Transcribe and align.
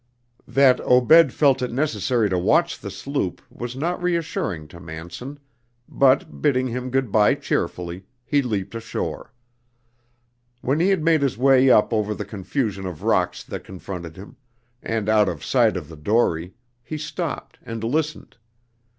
That 0.47 0.79
Obed 0.81 1.31
felt 1.31 1.61
it 1.61 1.71
necessary 1.71 2.27
to 2.31 2.37
watch 2.39 2.79
the 2.79 2.89
sloop 2.89 3.39
was 3.51 3.75
not 3.75 4.01
reassuring 4.01 4.67
to 4.69 4.79
Manson, 4.79 5.37
but, 5.87 6.41
bidding 6.41 6.65
him 6.65 6.89
good 6.89 7.11
bye 7.11 7.35
cheerfully, 7.35 8.05
he 8.25 8.41
leaped 8.41 8.73
ashore. 8.73 9.31
When 10.61 10.79
he 10.79 10.89
had 10.89 11.03
made 11.03 11.21
his 11.21 11.37
way 11.37 11.69
up 11.69 11.93
over 11.93 12.15
the 12.15 12.25
confusion 12.25 12.87
of 12.87 13.03
rocks 13.03 13.43
that 13.43 13.63
confronted 13.63 14.17
him, 14.17 14.37
and 14.81 15.07
out 15.07 15.29
of 15.29 15.45
sight 15.45 15.77
of 15.77 15.87
the 15.87 15.97
dory, 15.97 16.55
he 16.81 16.97
stopped 16.97 17.59
and 17.61 17.83
listened. 17.83 18.37